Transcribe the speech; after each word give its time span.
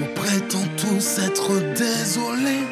On 0.00 0.06
prétend 0.14 0.66
tous 0.76 1.18
être 1.18 1.50
désolés. 1.74 2.66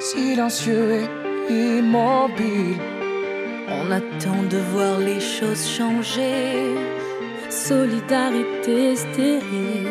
Silencieux 0.00 1.02
et 1.48 1.78
immobile. 1.78 2.80
On 3.68 3.90
attend 3.92 4.42
de 4.50 4.58
voir 4.74 4.98
les 4.98 5.20
choses 5.20 5.64
changer. 5.68 6.74
Solidarité 7.48 8.96
stérile. 8.96 9.86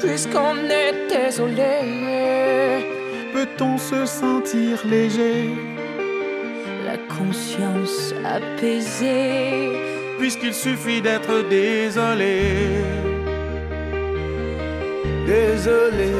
Puisqu'on 0.00 0.56
est 0.70 0.94
désolé, 1.10 2.86
peut-on 3.34 3.76
se 3.76 4.06
sentir 4.06 4.80
léger? 4.86 5.50
La 6.86 6.96
conscience 7.14 8.14
apaisée. 8.24 9.72
Puisqu'il 10.18 10.54
suffit 10.54 11.02
d'être 11.02 11.46
désolé. 11.50 13.07
Désolé. 15.28 16.10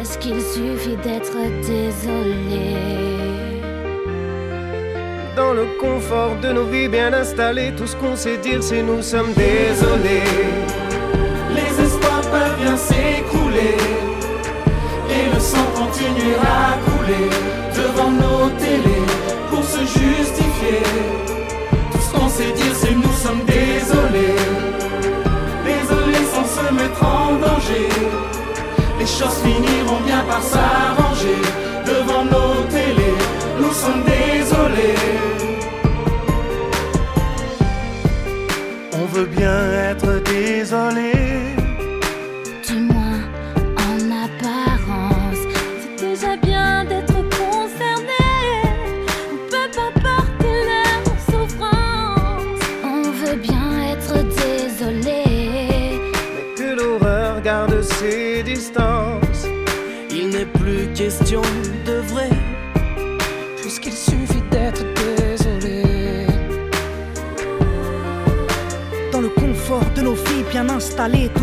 Est-ce 0.00 0.18
qu'il 0.18 0.40
suffit 0.40 0.96
d'être 1.02 1.36
désolé? 1.66 2.76
Dans 5.34 5.52
le 5.52 5.66
confort 5.80 6.36
de 6.40 6.52
nos 6.52 6.66
vies 6.66 6.86
bien 6.86 7.12
installées, 7.12 7.72
tout 7.76 7.88
ce 7.88 7.96
qu'on 7.96 8.14
sait 8.14 8.36
dire, 8.36 8.62
c'est 8.62 8.84
nous 8.84 9.02
sommes 9.02 9.32
désolés. 9.32 10.30
Les 11.56 11.84
espoirs 11.84 12.26
peuvent 12.30 12.58
bien 12.62 12.76
s'écrouler 12.76 13.78
et 15.16 15.34
le 15.34 15.40
sang 15.40 15.66
continuera 15.74 16.54
à 16.70 16.76
couler 16.86 17.26
devant 17.74 18.12
nos 18.12 18.48
télés 18.60 19.06
pour 19.50 19.64
se 19.64 19.80
justifier. 19.80 20.82
Tout 21.90 21.98
ce 21.98 22.12
qu'on 22.12 22.28
sait 22.28 22.52
dire, 22.52 22.74
c'est 22.74 22.94
nous 22.94 23.16
sommes 23.24 23.44
désolés. 23.44 24.73
Choses 29.18 29.38
finiront 29.44 30.00
bien 30.04 30.22
par 30.28 30.42
s'arranger 30.42 31.40
devant 31.86 32.24
nos 32.24 32.54
télés. 32.76 33.18
Nous 33.60 33.74
sommes 33.82 34.02
désolés. 34.18 34.98
On 39.00 39.04
veut 39.14 39.26
bien 39.38 39.58
être 39.90 40.10
désolé. 40.24 41.03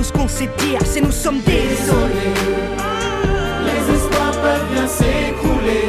Tout 0.02 0.08
ce 0.08 0.14
qu'on 0.14 0.28
sait 0.28 0.50
dire, 0.58 0.80
c'est 0.84 1.02
nous 1.02 1.12
sommes 1.12 1.42
désolés. 1.42 2.34
Les 3.68 3.96
espoirs 3.96 4.32
peuvent 4.32 4.68
bien 4.74 4.88
s'écrouler 4.88 5.86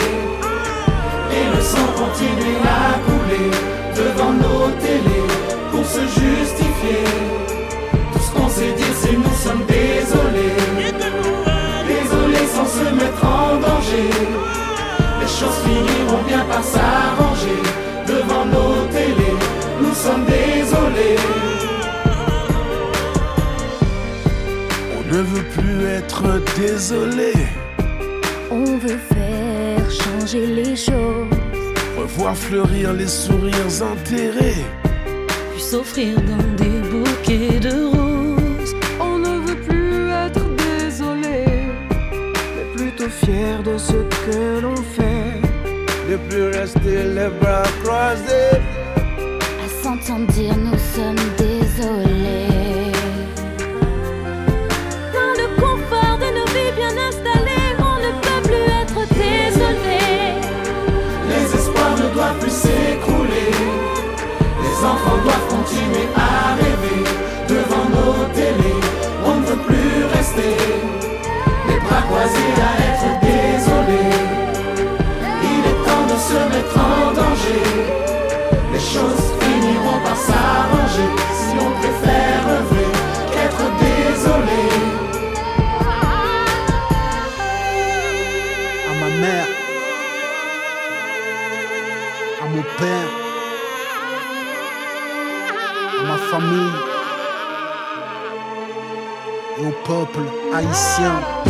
et 1.32 1.56
le 1.56 1.62
sang 1.62 1.88
continuer 1.96 2.58
à 2.62 2.98
couler 3.06 3.50
devant 3.96 4.32
nos 4.34 4.70
télés 4.82 5.28
pour 5.70 5.86
se 5.86 6.00
justifier. 6.00 7.04
Tout 8.12 8.18
ce 8.18 8.30
qu'on 8.32 8.50
sait 8.50 8.72
dire, 8.72 8.94
c'est 9.00 9.16
nous 9.16 9.36
sommes 9.44 9.64
désolés. 9.66 10.60
Désolés 11.88 12.46
sans 12.54 12.66
se 12.66 12.92
mettre 12.94 13.24
en 13.24 13.56
danger. 13.66 14.10
Les 15.20 15.26
choses 15.26 15.58
finiront 15.64 16.22
bien 16.28 16.44
par 16.50 16.62
s'arranger 16.62 17.62
veut 25.32 25.44
plus 25.44 25.86
être 25.86 26.24
désolé. 26.58 27.32
On 28.50 28.76
veut 28.76 29.00
faire 29.14 29.90
changer 29.90 30.46
les 30.46 30.76
choses. 30.76 31.72
Revoir 31.98 32.36
fleurir 32.36 32.92
les 32.92 33.06
sourires 33.06 33.74
enterrés. 33.92 34.64
Puis 35.52 35.62
s'offrir 35.62 36.16
dans 36.32 36.50
des 36.62 36.78
bouquets 36.92 37.58
de 37.60 37.74
roses. 37.94 38.74
On 39.00 39.18
ne 39.18 39.34
veut 39.46 39.60
plus 39.68 40.10
être 40.26 40.44
désolé. 40.68 41.44
Mais 42.54 42.66
plutôt 42.76 43.10
fier 43.24 43.62
de 43.62 43.78
ce 43.78 43.98
que 44.24 44.60
l'on 44.60 44.76
fait. 44.76 45.40
Ne 46.10 46.16
plus 46.28 46.46
rester 46.58 47.04
les 47.16 47.30
bras 47.40 47.68
croisés. 47.82 48.60
À 49.64 49.82
s'entendre 49.82 50.26
dire 50.32 50.56
nous 50.56 50.78
sommes 50.94 51.26
famille. 96.32 96.72
Et 99.58 99.66
au 99.66 99.72
peuple 99.84 100.20
haïtien. 100.54 101.41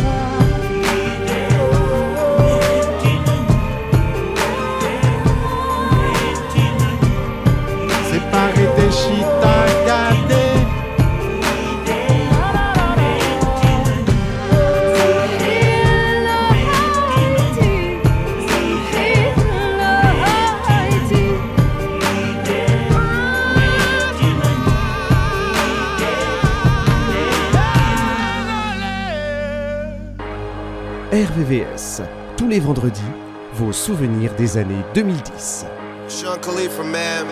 Des 34.43 34.57
années 34.57 34.85
2010. 34.93 35.67
Sean 36.09 36.37
Khalifa, 36.41 36.83
man. 36.83 37.27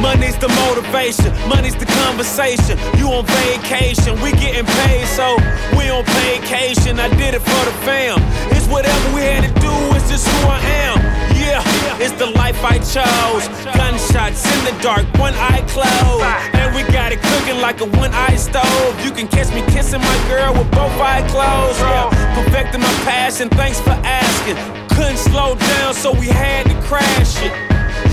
Money's 0.00 0.38
the 0.38 0.48
motivation, 0.48 1.32
money's 1.48 1.74
the 1.74 1.86
conversation. 2.04 2.78
You 2.96 3.08
on 3.08 3.24
vacation, 3.26 4.14
we 4.22 4.30
getting 4.38 4.64
paid, 4.64 5.04
so 5.18 5.36
we 5.76 5.90
on 5.90 6.04
vacation. 6.30 7.00
I 7.00 7.08
did 7.16 7.34
it 7.34 7.42
for 7.42 7.64
the 7.64 7.74
fam. 7.84 8.18
It's 8.54 8.68
whatever 8.68 9.14
we 9.14 9.22
had 9.22 9.42
to 9.42 9.60
do, 9.60 9.72
it's 9.96 10.08
just 10.08 10.28
who 10.28 10.48
I 10.48 10.60
am. 10.86 11.25
Yeah, 11.56 12.04
it's 12.04 12.12
the 12.20 12.26
life 12.26 12.62
I 12.62 12.76
chose. 12.76 13.48
Gunshots 13.72 14.44
in 14.44 14.60
the 14.68 14.76
dark, 14.82 15.06
one 15.16 15.32
eye 15.34 15.64
closed. 15.68 16.24
And 16.52 16.74
we 16.76 16.82
got 16.92 17.12
it 17.12 17.22
cooking 17.22 17.60
like 17.60 17.80
a 17.80 17.86
one 17.96 18.12
eye 18.12 18.36
stove. 18.36 18.92
You 19.04 19.10
can 19.10 19.26
catch 19.28 19.48
me 19.54 19.62
kissing 19.72 20.00
my 20.00 20.18
girl 20.28 20.52
with 20.52 20.70
both 20.72 20.92
eyes 21.00 21.24
closed. 21.30 21.80
Yeah, 21.80 22.10
perfecting 22.34 22.82
my 22.82 22.92
passion, 23.08 23.48
thanks 23.48 23.80
for 23.80 23.96
asking. 24.04 24.56
Couldn't 24.96 25.16
slow 25.16 25.54
down, 25.54 25.94
so 25.94 26.12
we 26.12 26.26
had 26.26 26.66
to 26.66 26.76
crash 26.82 27.40
it. 27.42 27.52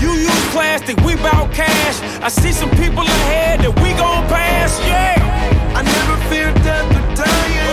You 0.00 0.12
use 0.12 0.44
plastic, 0.52 0.96
we 1.04 1.16
bout 1.16 1.52
cash. 1.52 2.00
I 2.22 2.28
see 2.28 2.52
some 2.52 2.70
people 2.70 3.04
ahead 3.04 3.60
that 3.60 3.74
we 3.82 3.90
gon' 4.00 4.26
pass, 4.28 4.80
yeah. 4.80 5.20
I 5.76 5.82
never 5.82 6.16
fear 6.30 6.52
death 6.64 6.88
or 6.96 7.14
dying. 7.14 7.63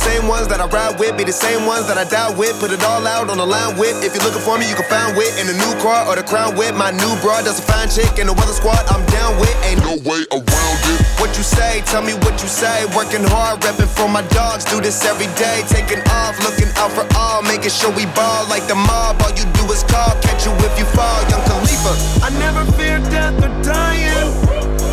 Same 0.00 0.24
ones 0.24 0.48
that 0.48 0.64
I 0.64 0.66
ride 0.72 0.96
with 0.96 1.12
be 1.20 1.24
the 1.24 1.36
same 1.36 1.68
ones 1.68 1.84
that 1.92 2.00
I 2.00 2.08
die 2.08 2.32
with. 2.32 2.56
Put 2.56 2.72
it 2.72 2.80
all 2.82 3.04
out 3.04 3.28
on 3.28 3.36
the 3.36 3.44
line 3.44 3.76
with. 3.76 4.00
If 4.00 4.16
you're 4.16 4.24
looking 4.24 4.40
for 4.40 4.56
me, 4.56 4.64
you 4.64 4.74
can 4.74 4.88
find 4.88 5.12
wit 5.12 5.28
in 5.36 5.44
a 5.44 5.56
new 5.56 5.72
car 5.84 6.08
or 6.08 6.16
the 6.16 6.24
crown 6.24 6.56
with. 6.56 6.72
My 6.72 6.90
new 6.90 7.12
broad 7.20 7.44
does 7.44 7.60
a 7.60 7.64
fine 7.68 7.92
chick 7.92 8.16
in 8.16 8.24
the 8.24 8.32
weather 8.32 8.56
squad. 8.56 8.80
I'm 8.88 9.04
down 9.12 9.36
with. 9.36 9.52
Ain't 9.68 9.84
no 9.84 10.00
way 10.08 10.24
around 10.32 10.80
it. 10.88 11.00
What 11.20 11.36
you 11.36 11.44
say? 11.44 11.84
Tell 11.84 12.00
me 12.00 12.16
what 12.24 12.40
you 12.40 12.48
say. 12.48 12.88
Working 12.96 13.24
hard, 13.28 13.60
repping 13.60 13.92
for 13.92 14.08
my 14.08 14.24
dogs. 14.32 14.64
Do 14.64 14.80
this 14.80 15.04
every 15.04 15.28
day. 15.36 15.60
Taking 15.68 16.00
off, 16.16 16.40
looking 16.40 16.72
out 16.80 16.90
for 16.96 17.04
all. 17.20 17.44
Making 17.44 17.70
sure 17.70 17.92
we 17.92 18.08
ball 18.16 18.48
like 18.48 18.64
the 18.64 18.78
mob. 18.78 19.20
All 19.20 19.32
you 19.36 19.44
do 19.52 19.64
is 19.68 19.84
call. 19.84 20.16
Catch 20.24 20.48
you 20.48 20.52
if 20.64 20.74
you 20.80 20.88
fall. 20.96 21.20
Young 21.28 21.44
Khalifa. 21.44 21.92
I 22.24 22.32
never 22.40 22.64
fear 22.72 22.98
death 23.12 23.36
or 23.44 23.52
dying. 23.60 24.32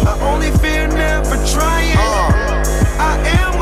I 0.03 0.13
only 0.27 0.51
fear 0.59 0.87
never 0.91 1.39
trying. 1.47 1.95
Whatever 1.95 2.59
I 2.99 3.15
am. 3.39 3.56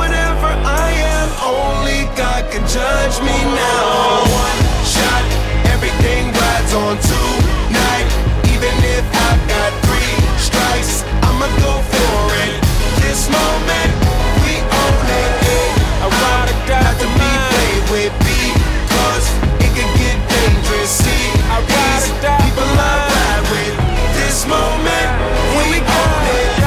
Only 1.46 2.10
God 2.18 2.50
can 2.50 2.66
judge 2.66 3.22
me 3.22 3.38
now. 3.54 4.26
One 4.26 4.62
shot, 4.82 5.26
everything 5.70 6.34
rides 6.34 6.74
on 6.74 6.98
tonight. 6.98 8.10
Even 8.50 8.74
if 8.82 9.06
I've 9.14 9.44
got 9.46 9.72
three 9.86 10.18
strikes, 10.42 11.06
I'ma 11.22 11.46
go 11.62 11.86
for 11.86 12.18
it. 12.50 12.58
This 13.06 13.30
moment, 13.30 13.92
we 14.42 14.58
own 14.58 15.06
it. 15.06 15.34
I 16.02 16.10
ride 16.10 16.50
or 16.50 16.60
die 16.66 16.94
to 16.98 17.08
be 17.14 17.32
played 17.54 17.86
with 17.94 18.14
because 18.26 19.26
it 19.62 19.70
can 19.78 19.90
get 20.02 20.18
dangerous. 20.26 20.90
See, 20.90 21.30
I 21.54 21.62
ride 21.62 22.10
or 22.10 22.16
die 22.26 22.42
people 22.42 22.74
I 22.74 23.06
ride 23.06 23.46
with. 23.54 23.76
This 24.18 24.50
moment, 24.50 25.10
we 25.62 25.78
own 25.78 26.26
it. 26.42 26.58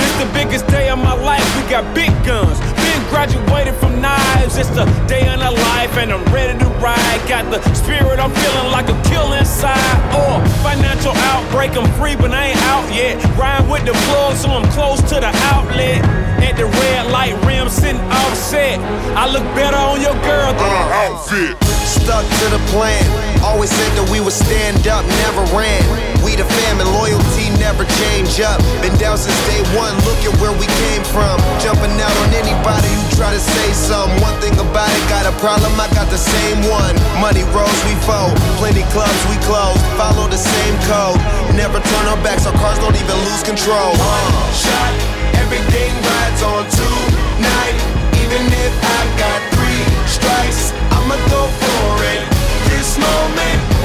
This 0.00 0.12
the 0.24 0.30
biggest 0.32 0.66
day 0.68 0.88
of 0.88 0.98
my 0.98 1.12
life. 1.12 1.44
We 1.60 1.68
got 1.68 1.84
big 1.94 2.16
guns. 2.24 2.75
Graduated 3.16 3.74
from 3.76 4.02
knives. 4.02 4.58
It's 4.58 4.68
the 4.76 4.84
day 5.08 5.24
in 5.24 5.40
the 5.40 5.50
life, 5.72 5.96
and 5.96 6.12
I'm 6.12 6.22
ready 6.28 6.52
to 6.52 6.68
ride. 6.84 7.20
Got 7.26 7.48
the 7.48 7.64
spirit, 7.72 8.20
I'm 8.20 8.28
feeling 8.28 8.70
like 8.70 8.92
a 8.92 8.96
kill 9.08 9.32
inside. 9.32 9.96
Or 10.12 10.36
financial 10.60 11.16
outbreak, 11.32 11.72
I'm 11.80 11.88
free, 11.96 12.14
but 12.14 12.32
I 12.32 12.52
ain't 12.52 12.62
out 12.68 12.84
yet. 12.92 13.16
Ride 13.40 13.64
with 13.72 13.86
the 13.88 13.96
plug, 14.04 14.36
so 14.36 14.50
I'm 14.50 14.68
close 14.76 15.00
to 15.08 15.16
the 15.16 15.32
outlet. 15.48 16.04
At 16.44 16.60
the 16.60 16.66
red 16.66 17.10
light 17.10 17.32
rim, 17.46 17.70
sitting 17.70 18.04
offset. 18.12 18.76
I 19.16 19.24
look 19.32 19.48
better 19.56 19.80
on 19.80 20.02
your 20.04 20.12
girl 20.20 20.52
than 20.52 20.68
uh, 20.68 20.84
her 20.84 20.92
outfit. 21.08 21.56
Stuck 21.88 22.20
to 22.20 22.46
the 22.52 22.60
plan. 22.68 23.00
Always 23.40 23.70
said 23.70 23.96
that 23.96 24.10
we 24.12 24.20
would 24.20 24.36
stand 24.36 24.84
up, 24.92 25.08
never 25.24 25.40
ran. 25.56 25.80
We 26.20 26.36
the 26.36 26.44
fam 26.44 26.84
and 26.84 26.90
loyalty 26.92 27.45
never 27.58 27.84
change 28.04 28.40
up. 28.40 28.60
Been 28.82 28.94
down 28.98 29.18
since 29.18 29.36
day 29.48 29.62
one, 29.76 29.94
look 30.04 30.20
at 30.24 30.34
where 30.40 30.54
we 30.56 30.66
came 30.86 31.04
from. 31.12 31.36
Jumping 31.60 31.94
out 32.00 32.16
on 32.24 32.30
anybody 32.34 32.90
who 32.90 33.04
try 33.16 33.32
to 33.32 33.40
say 33.40 33.68
something. 33.72 34.16
One 34.22 34.36
thing 34.40 34.54
about 34.58 34.88
it, 34.90 35.02
got 35.08 35.24
a 35.26 35.34
problem, 35.38 35.72
I 35.80 35.88
got 35.94 36.08
the 36.10 36.20
same 36.20 36.60
one. 36.68 36.94
Money 37.20 37.44
rolls, 37.54 37.80
we 37.86 37.94
fold. 38.04 38.36
Plenty 38.60 38.84
clubs, 38.92 39.20
we 39.28 39.36
close. 39.48 39.78
Follow 40.00 40.28
the 40.28 40.40
same 40.40 40.76
code. 40.88 41.20
Never 41.56 41.80
turn 41.80 42.04
our 42.08 42.20
backs, 42.22 42.46
our 42.46 42.56
cars 42.60 42.78
don't 42.78 42.96
even 42.96 43.16
lose 43.28 43.42
control. 43.42 43.92
Uh. 43.96 44.52
Shot, 44.52 44.92
everything 45.40 45.92
rides 46.02 46.42
on 46.42 46.64
tonight. 46.70 47.76
Even 48.22 48.42
if 48.50 48.74
I've 48.82 49.12
got 49.18 49.38
three 49.54 49.82
strikes, 50.08 50.72
I'ma 50.92 51.16
go 51.30 51.46
for 51.46 51.88
it. 52.10 52.22
This 52.68 52.98
moment, 52.98 53.75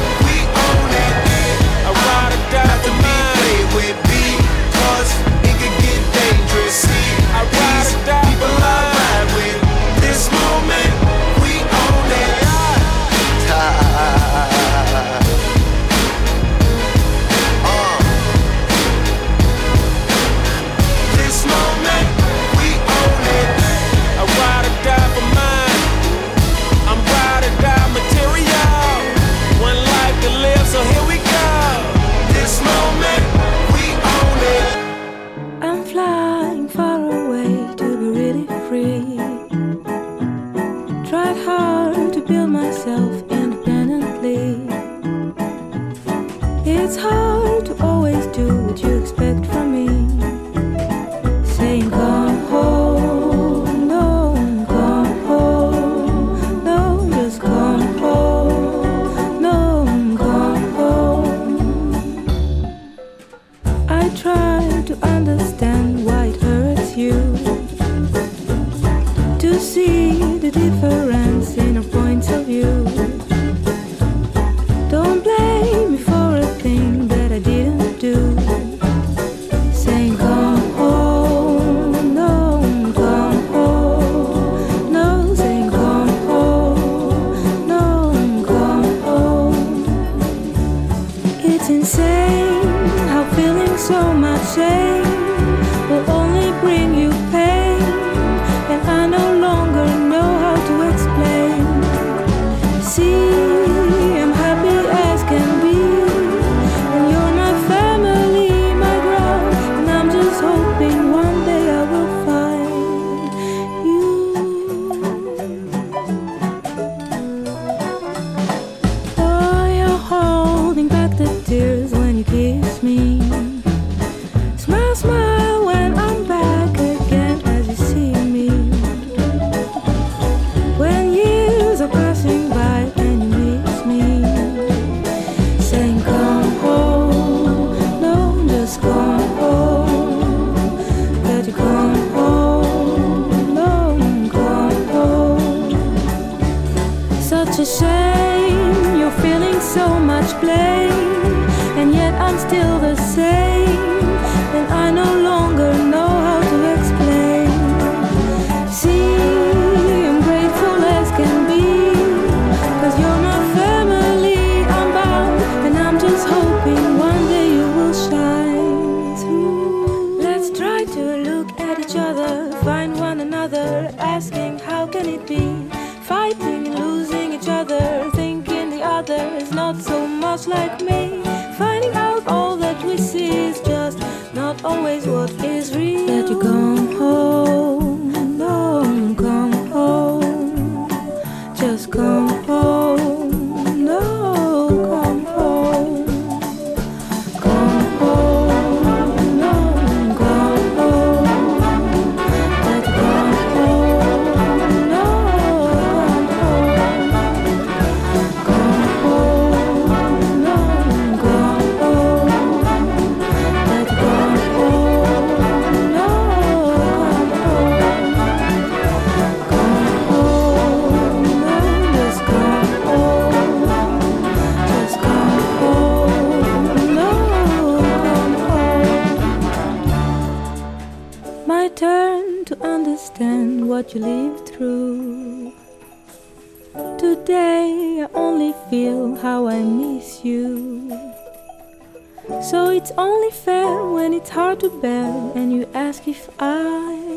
if 246.12 246.30
I 246.42 247.11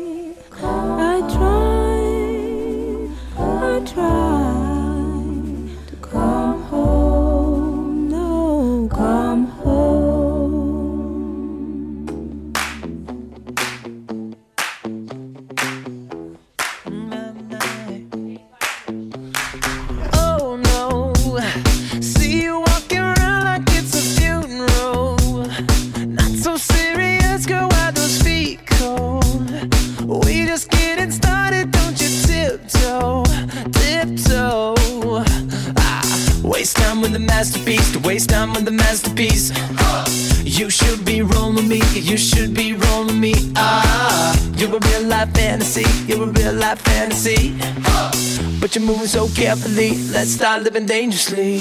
living 50.65 50.87
dangerously. 50.87 51.54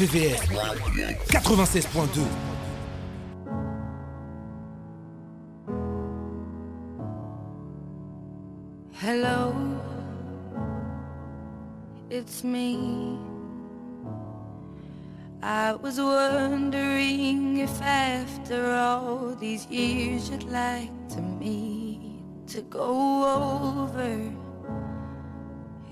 96.2. 0.00 2.26
Hello, 8.92 9.78
it's 12.08 12.42
me. 12.42 13.18
I 15.42 15.74
was 15.74 15.98
wondering 15.98 17.58
if 17.58 17.82
after 17.82 18.72
all 18.72 19.36
these 19.38 19.66
years 19.66 20.30
you'd 20.30 20.44
like 20.44 21.08
to 21.10 21.20
meet 21.20 22.22
to 22.46 22.62
go 22.62 23.84
over 23.84 24.32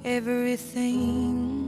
everything. 0.03 1.68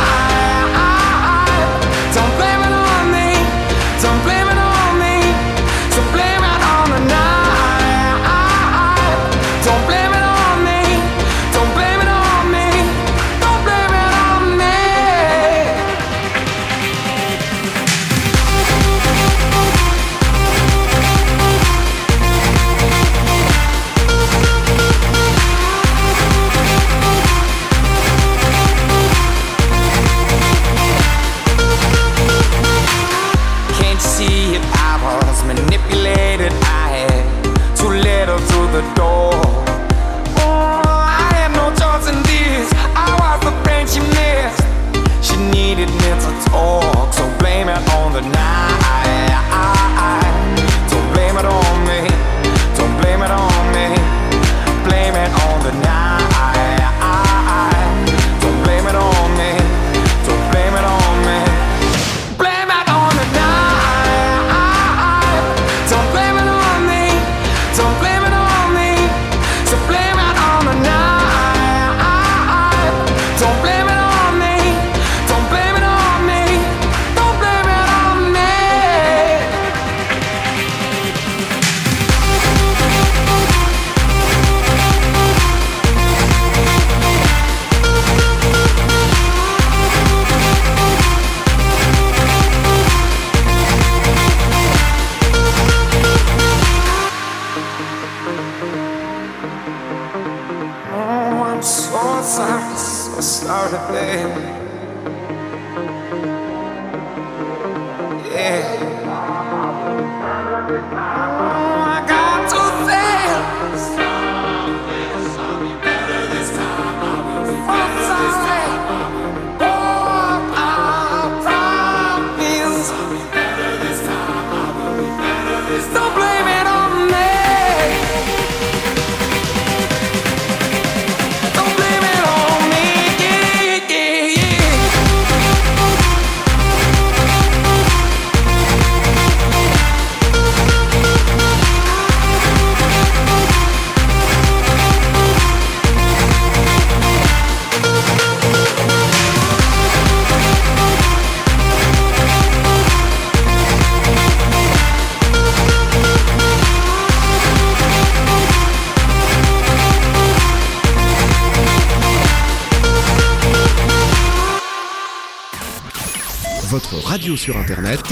Sur 167.41 167.57
internet 167.57 168.03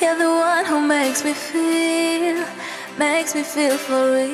You're 0.00 0.16
the 0.16 0.24
one 0.24 0.64
who 0.64 0.80
makes 0.80 1.22
me 1.22 1.34
feel, 1.34 2.46
makes 2.98 3.34
me 3.34 3.42
feel 3.42 3.76
for 3.76 4.12
real. 4.14 4.30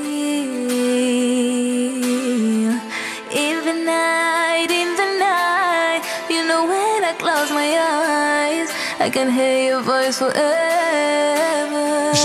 In 3.34 3.64
the 3.64 3.74
night, 3.74 4.70
in 4.70 4.94
the 4.94 5.18
night, 5.18 6.02
you 6.30 6.46
know 6.46 6.64
when 6.64 7.02
I 7.02 7.12
close 7.18 7.50
my 7.50 7.76
eyes, 7.76 8.70
I 9.00 9.10
can 9.10 9.32
hear 9.32 9.70
your 9.70 9.82
voice 9.82 10.18
forever. 10.20 10.75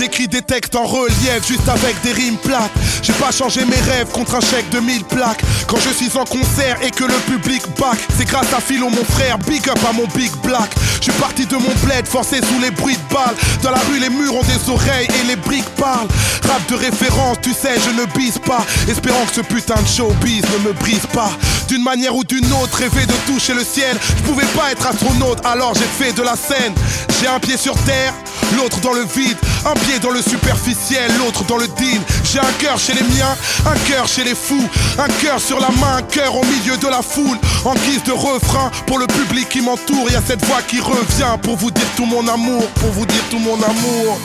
J'écris 0.02 0.28
des 0.28 0.42
textes 0.42 0.76
en 0.76 0.88
relief 0.88 1.46
juste 1.48 1.70
avec 1.70 2.02
des 2.02 2.12
rimes 2.12 2.38
plates. 2.38 2.72
J'ai 3.04 3.14
pas 3.14 3.30
changé 3.30 3.64
mes 3.66 3.80
rêves 3.92 4.08
contre 4.12 4.34
un 4.34 4.40
chèque 4.40 4.68
de 4.72 4.80
1000 4.80 5.04
plaques. 5.04 5.44
Quand 5.68 5.78
je 5.78 5.94
suis 5.94 6.18
en 6.18 6.26
concert 6.26 6.80
et 6.82 6.90
que 6.90 7.04
le 7.04 7.14
public 7.32 7.62
back, 7.80 8.00
c'est 8.18 8.26
grâce 8.26 8.52
à 8.52 8.60
Philo 8.60 8.90
mon 8.90 9.04
frère, 9.04 9.38
big 9.38 9.70
up 9.70 9.78
à 9.88 9.94
mon 9.94 10.08
big 10.16 10.32
black. 10.38 10.72
Je 10.96 11.12
suis 11.12 11.22
parti 11.22 11.46
de 11.46 11.56
mon 11.56 11.72
bled, 11.86 12.08
forcé 12.08 12.38
sous 12.38 12.60
les 12.64 12.72
bruits 12.72 12.96
de 12.96 13.14
balles. 13.14 13.36
Dans 13.62 13.70
la 13.70 13.78
rue, 13.78 14.00
les 14.00 14.10
murs 14.10 14.36
ont 14.36 14.44
des 14.44 14.72
oreilles 14.72 15.08
et 15.22 15.28
les 15.28 15.36
briques 15.36 15.70
parlent. 15.78 16.08
Rap 16.50 16.68
de 16.68 16.76
référence, 16.76 17.38
tu 17.44 17.54
sais, 17.54 17.76
je 17.86 17.92
ne 17.92 18.06
bise 18.18 18.40
pas. 18.40 18.66
Espérant 18.90 19.24
que 19.26 19.36
ce 19.36 19.42
putain 19.42 19.80
de 19.80 19.88
showbiz 19.88 20.42
ne 20.58 20.70
me 20.70 20.74
brise 20.74 21.06
pas. 21.14 21.30
D'une 21.68 21.84
manière 21.84 22.16
ou 22.16 22.24
d'une 22.24 22.52
autre, 22.54 22.80
rêver 22.80 23.06
de 23.06 23.32
toucher 23.32 23.54
le 23.54 23.64
ciel. 23.64 23.96
Je 24.18 24.24
pouvais 24.24 24.48
pas 24.58 24.72
être 24.72 24.88
astronaute, 24.88 25.46
alors 25.46 25.76
j'ai 25.76 26.04
fait 26.04 26.14
de 26.14 26.24
la 26.24 26.36
scène. 26.36 26.74
J'ai 27.22 27.28
un 27.28 27.40
pied 27.40 27.56
sur 27.56 27.76
terre, 27.84 28.14
l'autre 28.58 28.80
dans 28.82 28.94
le 28.94 29.06
vide. 29.06 29.38
Un 29.66 29.74
pied 29.74 30.00
dans 30.00 30.12
le 30.12 30.22
superficiel, 30.22 31.12
l'autre 31.20 31.44
dans 31.46 31.58
le 31.58 31.68
deal. 31.68 32.02
J'ai 32.24 32.40
un 32.40 32.54
cœur 32.60 32.78
chez 32.78 32.94
les 32.94 33.04
miens, 33.04 33.36
un 33.66 33.78
cœur 33.90 34.08
chez 34.08 34.24
les 34.24 34.36
fous. 34.36 34.68
Un 34.98 35.08
cœur 35.24 35.40
sur 35.40 35.60
la 35.60 35.70
main, 35.70 35.98
un 35.98 36.02
cœur 36.02 36.36
au 36.36 36.44
milieu 36.46 36.78
de 36.78 36.88
la 36.88 37.02
foule. 37.02 37.38
En 37.66 37.74
guise 37.76 38.04
de 38.04 38.12
refrain, 38.12 38.72
pour 38.88 39.00
le 39.00 39.08
public 39.08 39.50
qui 39.50 39.62
m'entoure, 39.62 40.10
y 40.10 40.16
a 40.16 40.22
cette 40.26 40.44
voix 40.46 40.62
qui 40.62 40.80
revient 40.80 41.38
pour 41.42 41.56
vous 41.58 41.72
dire 41.72 41.88
tout 41.96 42.06
mon 42.06 42.28
amour, 42.28 42.66
pour 42.82 42.92
vous 42.92 43.06
dire 43.06 43.24
tout 43.30 43.40
mon 43.40 43.62
amour. 43.62 44.20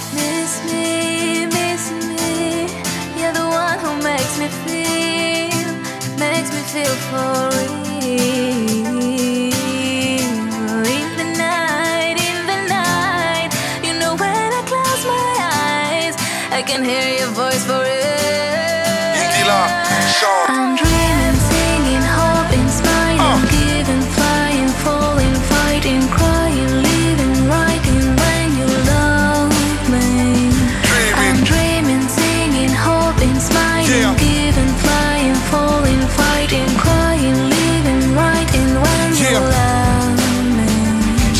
Forever. 20.21 20.47
I'm 20.49 20.77
dreaming, 20.77 21.37
singing, 21.51 22.05
hoping, 22.19 22.69
smiling, 22.69 23.43
giving, 23.53 24.05
flying, 24.17 24.69
falling, 24.85 25.35
fighting, 25.51 26.03
crying, 26.09 26.73
living, 26.89 27.37
writing 27.51 28.07
when 28.21 28.47
you 28.59 28.69
love 28.93 29.53
me. 29.93 30.51
I'm 31.23 31.39
dreaming, 31.45 32.05
singing, 32.09 32.73
hoping, 32.73 33.37
smiling, 33.49 34.17
giving, 34.17 34.73
flying, 34.85 35.35
falling, 35.53 36.03
fighting, 36.19 36.69
crying, 36.85 37.39
living, 37.57 38.15
writing 38.17 38.71
when 38.85 39.09
you 39.21 39.31
Yeah. 39.31 39.41
love 39.57 40.21
me. 40.57 40.71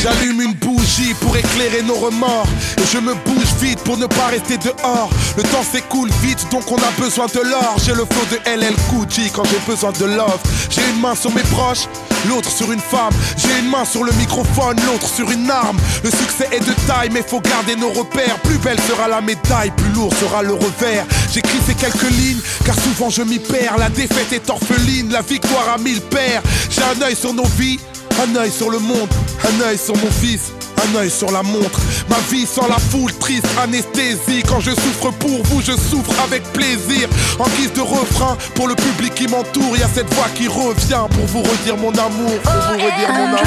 J'allume 0.03 0.41
une 0.43 0.55
bougie 0.55 1.15
pour 1.21 1.37
éclairer 1.37 1.83
nos 1.83 1.97
remords 1.97 2.49
Et 2.79 2.87
je 2.93 2.99
me 2.99 3.15
bouge 3.25 3.46
vite 3.61 3.81
pour 3.81 3.97
ne 3.97 4.07
pas 4.07 4.27
rester 4.31 4.59
dehors 4.59 5.11
Le 5.37 5.43
temps 5.43 5.63
s'écoule 5.63 6.11
vite 6.23 6.47
donc 6.51 6.71
on 6.71 6.77
a 6.77 6.91
besoin 6.99 7.27
de 7.27 7.41
l'or 7.41 7.77
J'ai 7.85 7.93
le 7.93 8.05
flow 8.05 8.25
de 8.31 8.39
LL 8.51 8.75
Cool 8.91 9.07
quand 9.33 9.45
j'ai 9.45 9.61
besoin 9.71 9.93
de 9.93 10.05
love 10.05 10.41
J'ai 10.71 10.83
une 10.91 11.01
main 11.01 11.15
sur 11.15 11.33
mes 11.33 11.43
proches 11.43 11.89
L'autre 12.29 12.51
sur 12.51 12.73
une 12.73 12.81
femme, 12.81 13.13
j'ai 13.37 13.61
une 13.61 13.71
main 13.71 13.85
sur 13.85 14.03
le 14.03 14.13
microphone, 14.13 14.77
l'autre 14.87 15.09
sur 15.09 15.31
une 15.31 15.49
arme. 15.49 15.77
Le 16.03 16.11
succès 16.11 16.49
est 16.51 16.61
de 16.61 16.73
taille, 16.87 17.11
mais 17.13 17.23
faut 17.23 17.41
garder 17.41 17.77
nos 17.77 17.91
repères. 17.91 18.39
Plus 18.43 18.59
belle 18.59 18.81
sera 18.81 19.07
la 19.07 19.21
médaille, 19.21 19.71
plus 19.77 19.91
lourd 19.91 20.13
sera 20.19 20.43
le 20.43 20.55
revers. 20.55 21.07
J'écris 21.33 21.61
ces 21.65 21.75
quelques 21.75 22.11
lignes, 22.11 22.41
car 22.65 22.75
souvent 22.75 23.11
je 23.11 23.23
m'y 23.23 23.39
perds. 23.39 23.77
La 23.79 23.91
défaite 23.91 24.33
est 24.33 24.51
orpheline, 24.51 25.13
la 25.13 25.23
victoire 25.23 25.75
a 25.75 25.79
mille 25.79 26.01
pères. 26.01 26.43
J'ai 26.71 26.83
un 26.83 27.01
œil 27.07 27.15
sur 27.15 27.33
nos 27.33 27.47
vies, 27.59 27.79
un 28.21 28.35
œil 28.37 28.51
sur 28.51 28.71
le 28.71 28.79
monde, 28.79 29.09
un 29.45 29.65
œil 29.69 29.79
sur 29.79 29.95
mon 29.97 30.11
fils, 30.11 30.53
un 30.87 30.97
œil 30.97 31.11
sur 31.11 31.31
la 31.31 31.43
montre. 31.43 31.81
Ma 32.09 32.17
vie 32.31 32.47
sans 32.47 32.67
la 32.69 32.79
foule, 32.79 33.13
triste 33.15 33.47
anesthésie. 33.63 34.43
Quand 34.49 34.61
je 34.61 34.71
souffre 34.71 35.11
pour 35.13 35.43
vous, 35.45 35.61
je 35.61 35.73
souffre 35.73 36.15
avec 36.25 36.43
plaisir. 36.53 37.09
En 37.39 37.49
guise 37.57 37.73
de 37.73 37.81
refrain, 37.81 38.37
pour 38.55 38.69
le 38.69 38.75
public 38.75 39.15
qui 39.15 39.27
m'entoure, 39.27 39.73
il 39.75 39.81
y 39.81 39.83
a 39.83 39.89
cette 39.89 40.13
voix 40.15 40.29
qui 40.35 40.49
revient 40.49 41.07
pour 41.11 41.27
vous 41.27 41.43
redire 41.43 41.77
mon 41.77 41.93
amour, 41.93 42.39
pour 42.43 42.53
vous 42.53 42.75
redire 42.75 43.13
mon 43.13 43.27
amour. 43.27 43.41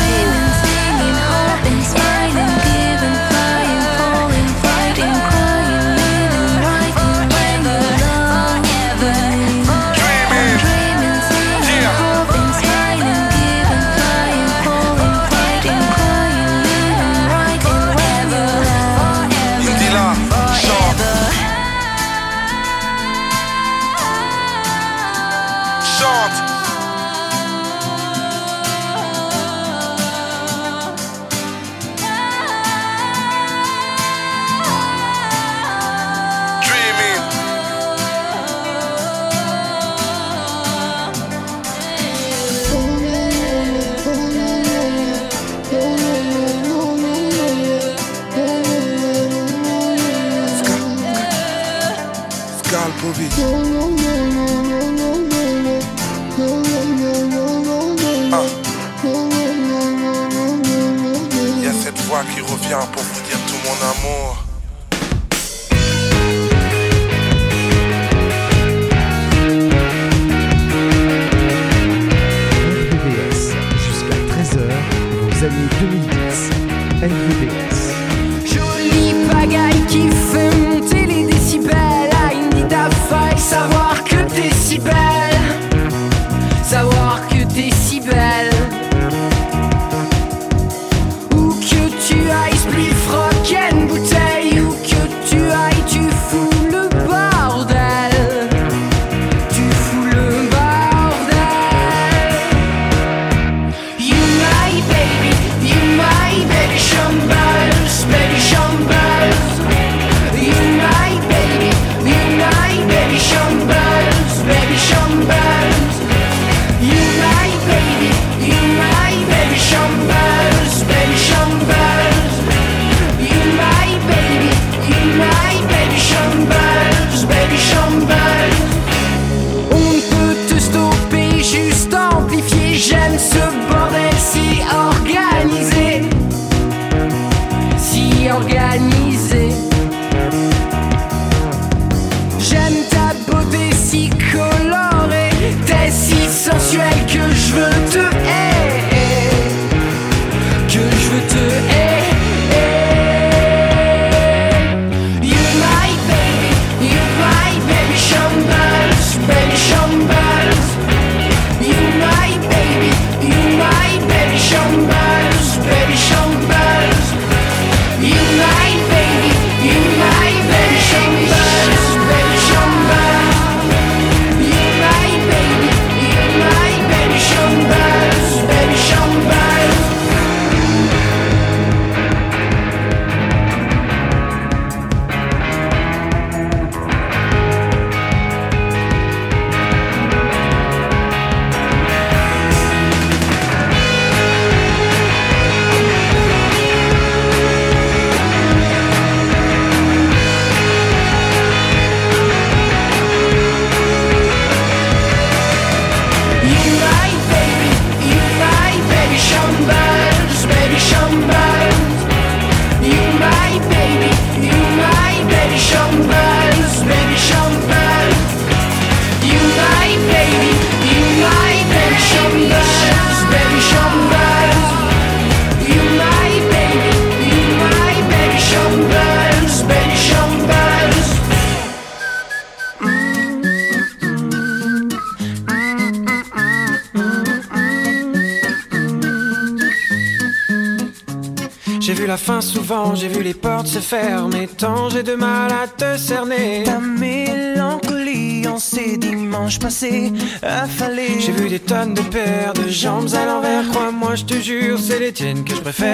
La 242.09 242.17
fin 242.17 242.41
souvent, 242.41 242.95
j'ai 242.95 243.07
vu 243.07 243.21
les 243.21 243.35
portes 243.35 243.67
se 243.67 243.77
fermer 243.77 244.47
tant 244.47 244.89
j'ai 244.89 245.03
de 245.03 245.13
mal 245.13 245.51
à 245.51 245.67
te 245.67 245.95
cerner. 245.95 246.63
Ta 246.63 246.79
mélancolie 246.79 248.47
en 248.47 248.57
ces 248.57 248.97
dimanches 248.97 249.59
passés 249.59 250.11
affalés. 250.41 251.19
J'ai 251.19 251.31
vu 251.31 251.49
des 251.49 251.59
tonnes 251.59 251.93
de 251.93 252.01
paires 252.01 252.53
de 252.53 252.67
jambes 252.67 253.13
à 253.13 253.25
l'envers. 253.27 253.69
Crois-moi, 253.69 254.15
je 254.15 254.23
te 254.23 254.33
jure, 254.41 254.79
c'est 254.79 254.97
les 254.97 255.13
tiennes 255.13 255.43
que 255.43 255.53
je 255.53 255.61
préfère. 255.61 255.89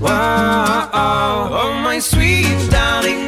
Wow, 0.00 0.10
oh, 0.92 1.50
oh, 1.52 1.72
my 1.88 2.00
sweet 2.00 2.68
darling, 2.68 3.23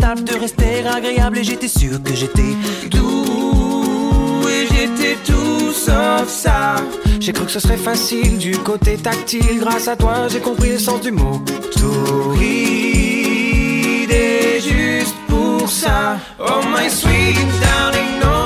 de 0.00 0.38
rester 0.40 0.86
agréable 0.86 1.38
et 1.38 1.44
j'étais 1.44 1.68
sûr 1.68 2.02
que 2.02 2.14
j'étais 2.14 2.56
doux 2.90 4.42
et 4.48 4.66
j'étais 4.74 5.16
tout 5.24 5.70
sauf 5.70 6.28
ça. 6.28 6.76
J'ai 7.20 7.32
cru 7.32 7.44
que 7.44 7.52
ce 7.52 7.60
serait 7.60 7.76
facile 7.76 8.38
du 8.38 8.56
côté 8.56 8.96
tactile. 8.96 9.60
Grâce 9.60 9.88
à 9.88 9.96
toi, 9.96 10.28
j'ai 10.28 10.40
compris 10.40 10.70
le 10.70 10.78
sens 10.78 11.02
du 11.02 11.12
mot. 11.12 11.42
Torride 11.78 13.02
juste 14.60 15.14
pour 15.28 15.68
ça. 15.68 16.16
Oh 16.38 16.62
my 16.74 16.88
sweet 16.88 17.36
darling, 17.60 18.18
no, 18.22 18.41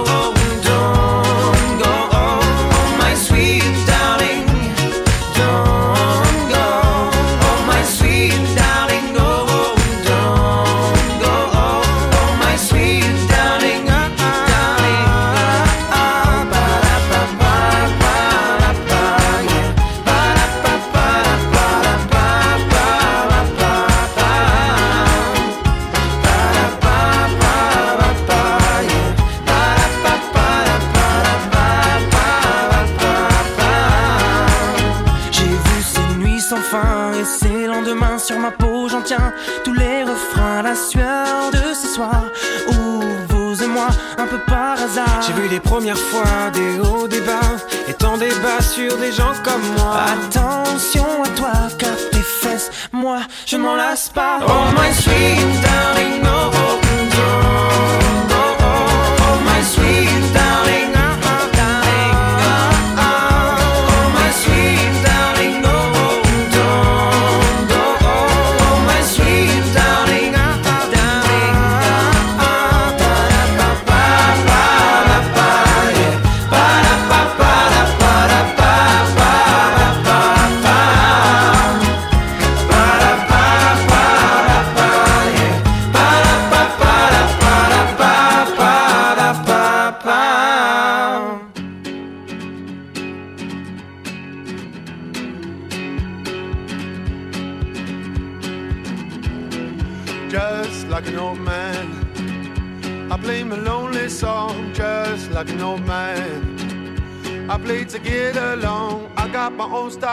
sur 38.19 38.39
ma 38.39 38.51
peau, 38.51 38.89
j'en 38.89 39.03
tiens 39.03 39.33
tous 39.65 39.75
les 39.75 40.03
refrains, 40.03 40.63
la 40.63 40.75
sueur 40.75 41.51
de 41.53 41.75
ces 41.75 41.89
soirs 41.89 42.25
où 42.69 43.03
vous 43.29 43.63
et 43.63 43.67
moi, 43.67 43.89
un 44.19 44.27
peu 44.27 44.39
par 44.47 44.73
hasard. 44.73 45.23
J'ai 45.27 45.33
vu 45.33 45.49
les 45.49 45.61
premières 45.61 45.99
fois 45.99 46.51
des 46.53 46.81
hauts, 46.81 47.09
des 47.09 47.21
bas, 47.21 47.57
et 47.89 47.95
tant 47.95 48.17
des 48.17 48.35
bas 48.45 48.61
sur 48.61 48.97
des 48.97 49.13
gens 49.13 49.35
comme 49.45 49.63
moi. 49.77 49.97
Attention 50.15 51.23
à 51.25 51.29
toi, 51.29 51.53
car 51.79 51.97
tes 52.11 52.23
fesses, 52.23 52.71
moi, 52.93 53.21
je 53.47 53.57
m'en 53.57 53.77
lasse 53.77 54.09
pas. 54.09 54.39
Oh 54.47 54.73
my 54.79 54.93
sweet 54.93 55.63
darling, 55.63 56.23
no, 56.23 56.56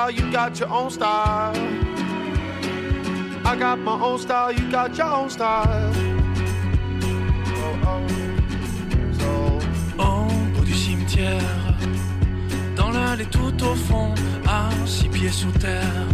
style, 0.03 0.11
you 0.11 0.31
got 0.31 0.59
your 0.59 0.69
own 0.69 0.89
style. 0.89 1.53
I 3.45 3.55
got 3.55 3.79
my 3.79 3.93
own 3.93 4.17
style, 4.17 4.51
you 4.51 4.69
got 4.71 4.97
your 4.97 5.07
own 5.07 5.29
style. 5.29 5.91
Ombre 9.99 10.63
du 10.65 10.73
cimetière, 10.73 11.77
dans 12.75 12.91
l'allée 12.91 13.25
tout 13.25 13.63
au 13.63 13.75
fond, 13.75 14.13
à 14.47 14.69
six 14.85 15.07
pieds 15.09 15.29
sous 15.29 15.51
terre. 15.51 16.07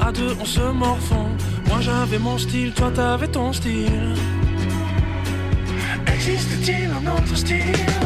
À 0.00 0.12
deux, 0.12 0.36
on 0.40 0.44
se 0.44 0.60
morfond. 0.60 1.30
Moi 1.68 1.80
j'avais 1.80 2.18
mon 2.18 2.38
style, 2.38 2.72
toi 2.74 2.90
t'avais 2.94 3.28
ton 3.28 3.52
style. 3.52 4.14
Existe-t-il 6.06 6.90
un 6.90 7.12
autre 7.12 7.36
style? 7.36 8.03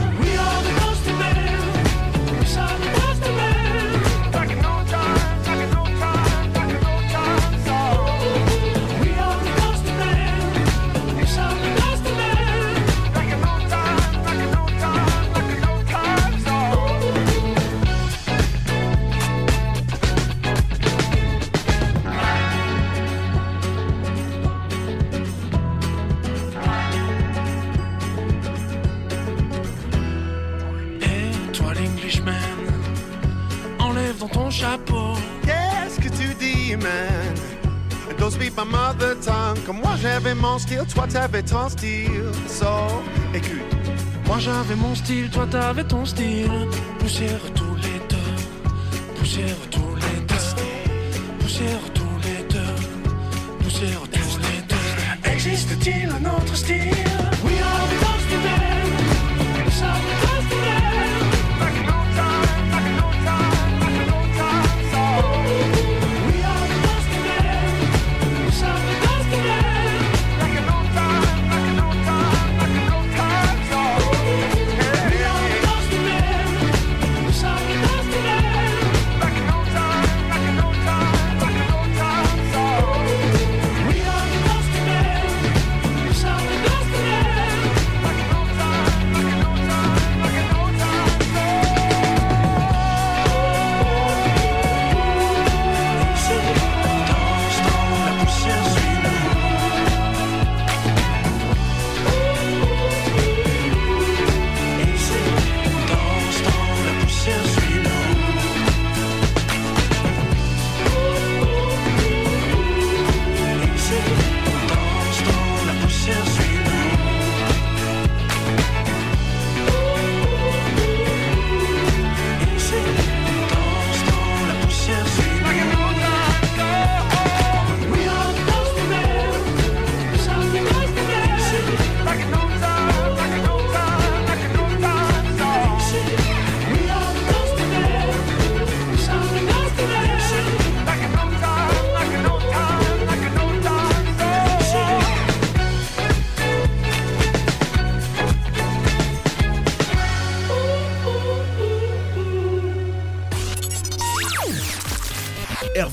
Toi 40.95 41.07
t'avais 41.09 41.43
ton 41.43 41.69
style. 41.69 42.33
So, 42.49 42.67
écoute. 43.35 43.63
Moi 44.27 44.39
j'avais 44.39 44.75
mon 44.75 44.95
style, 44.95 45.31
toi 45.31 45.47
t'avais 45.51 45.85
ton 45.85 46.05
style. 46.05 46.51
Poussière 46.99 47.41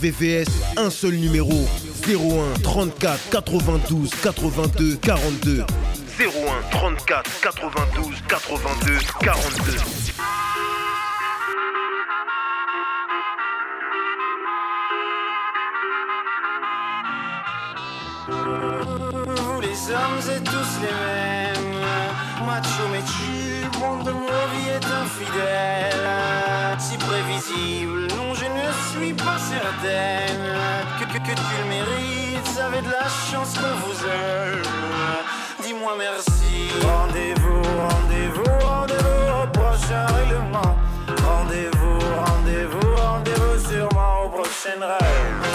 RVVS, 0.06 0.47
un 0.78 0.91
seul 0.91 1.16
numéro. 1.16 1.51
01 2.08 2.60
34 2.62 3.30
92 3.32 4.12
82 4.22 4.97
42 4.97 5.66
01 6.20 6.70
34 6.70 7.41
92 7.41 8.16
82 8.28 8.97
42 9.22 9.78
Vous 18.28 19.62
les 19.62 19.91
hommes 19.91 20.36
êtes 20.36 20.43
tous 20.43 20.82
les 20.82 20.88
mêmes 20.88 22.45
Macho 22.45 22.84
mais 22.91 23.01
monde 23.80 24.04
de 24.04 24.12
nos 24.12 24.46
vies 24.54 24.70
est 24.70 24.86
infidèle. 24.86 26.08
Si 26.80 26.98
prévisible, 26.98 28.08
non 28.18 28.34
je 28.34 28.46
ne 28.46 28.68
suis 28.92 29.14
pas 29.14 29.38
certaine. 29.38 30.46
Que, 31.00 31.06
que, 31.06 31.20
que 31.20 31.36
tu 31.36 31.54
le 31.60 31.70
mérites, 31.70 32.60
avez 32.60 32.82
de 32.82 32.92
la 32.92 33.08
chance 33.30 33.54
qu'on 33.54 33.76
vous 33.86 34.00
aime 34.06 34.64
Dis-moi 35.64 35.94
merci. 35.98 36.70
Rendez-vous, 36.84 37.62
rendez-vous, 37.88 38.68
rendez-vous 38.68 39.44
au 39.44 39.48
prochain 39.48 40.06
règlement. 40.18 40.76
Rendez-vous, 41.26 42.00
rendez-vous, 42.26 42.96
rendez-vous 42.96 43.70
sûrement 43.70 44.26
au 44.26 44.30
prochain 44.30 44.80
rêve 44.80 45.55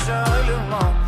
au 0.00 0.06
prochain 0.06 0.99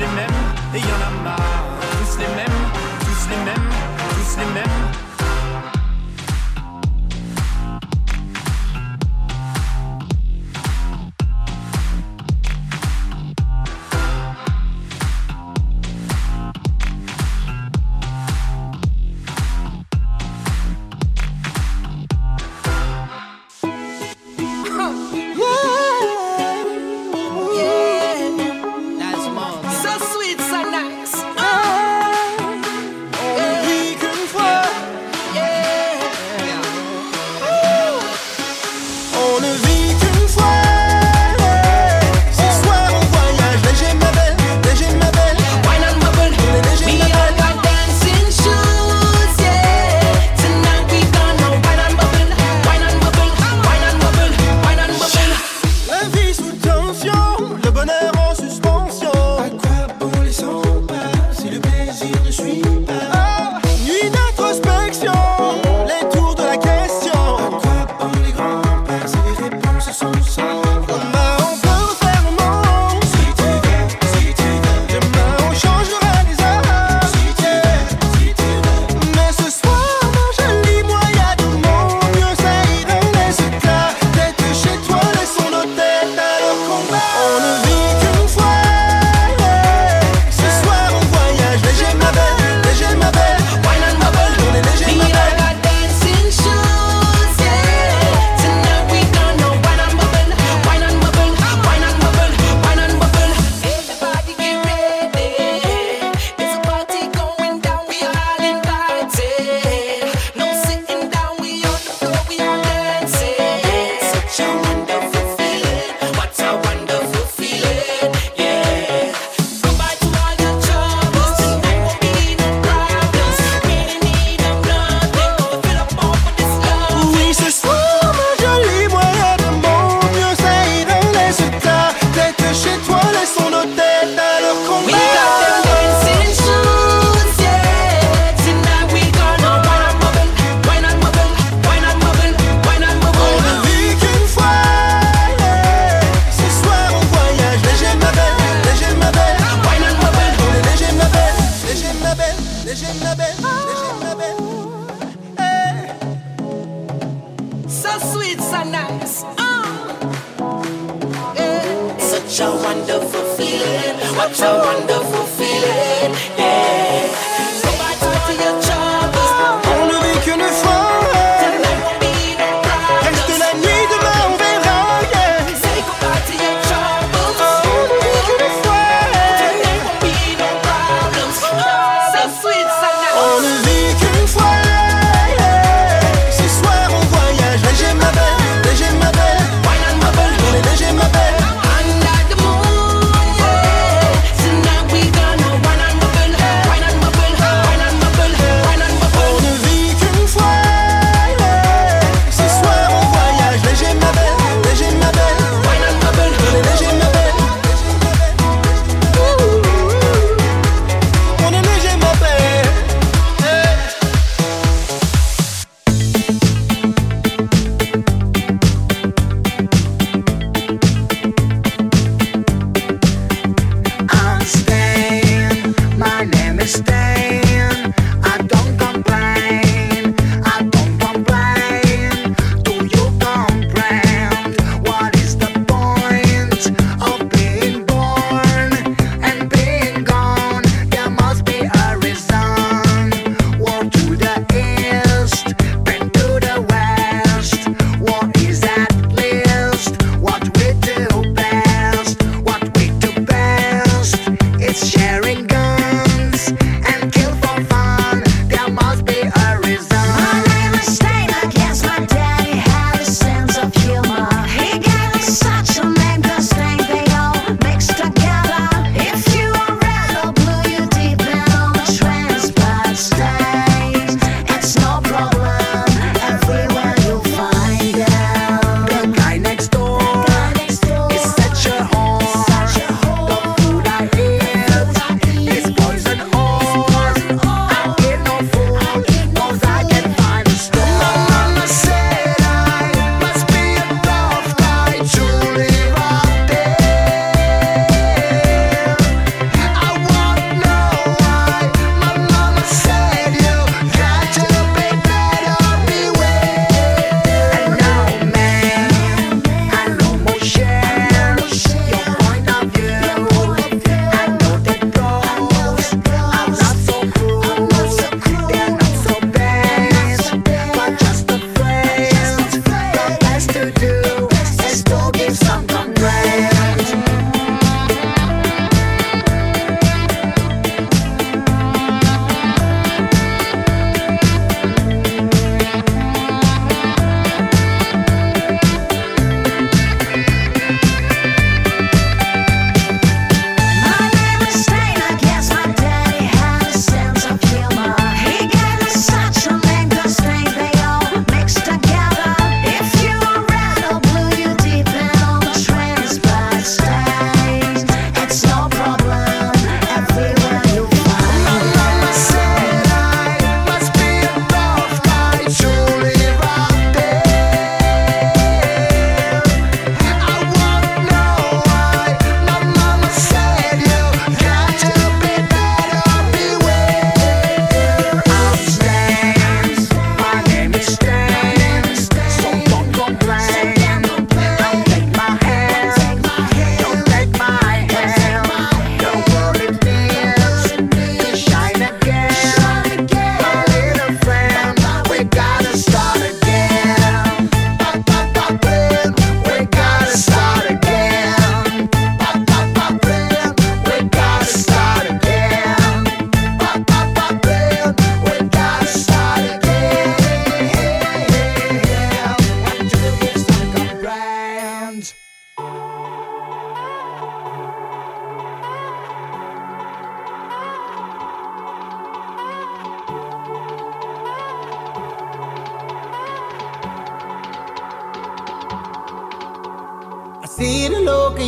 tous 0.00 0.39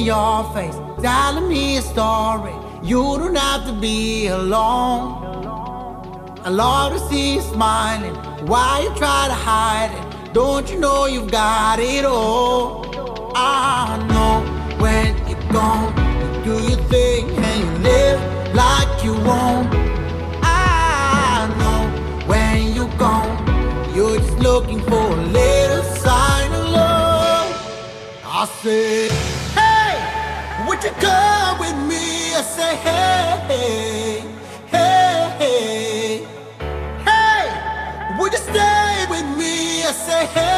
your 0.03 0.45
face, 0.53 0.77
telling 1.01 1.49
me 1.49 1.77
a 1.79 1.83
story. 1.83 2.55
You 2.83 3.03
don't 3.19 3.37
have 3.37 3.67
to 3.67 3.73
be 3.73 4.27
alone. 4.27 5.23
I 6.45 6.49
love 6.49 6.93
to 6.93 6.99
see 7.09 7.35
you 7.35 7.41
smiling. 7.41 8.15
Why 8.47 8.81
you 8.83 8.95
try 8.97 9.29
to 9.29 9.35
hide 9.35 9.93
it? 9.93 10.35
Don't 10.35 10.69
you 10.71 10.81
know 10.81 11.07
you've 11.07 11.31
got 11.31 11.79
it 11.79 12.05
all? 12.05 13.33
I 13.37 13.99
know 14.11 14.43
when 14.83 15.17
you're 15.29 15.53
gone, 15.53 15.95
you 16.21 16.45
do 16.45 16.69
your 16.69 16.83
thing 16.89 17.31
and 17.31 17.61
you 17.61 17.71
live 17.91 18.55
like 18.55 19.05
you 19.05 19.13
won't. 19.13 19.69
I 20.43 21.47
know 21.61 22.27
when 22.27 22.75
you're 22.75 22.97
gone, 22.99 23.95
you're 23.95 24.19
just 24.19 24.39
looking 24.39 24.81
for 24.81 25.07
a 25.19 25.23
little 25.27 25.85
sign 25.97 26.53
of 26.53 26.69
love. 26.71 27.49
I 28.25 28.47
said, 28.61 29.32
you 30.85 30.91
come 31.01 31.59
with 31.61 31.77
me? 31.89 32.35
I 32.35 32.43
say, 32.43 32.75
Hey, 32.77 34.25
hey, 34.67 35.37
hey, 35.39 36.27
hey, 37.07 38.19
would 38.19 38.33
you 38.33 38.39
stay 38.39 39.07
with 39.09 39.27
me? 39.39 39.85
I 39.85 39.93
say, 39.93 40.27
hey, 40.27 40.52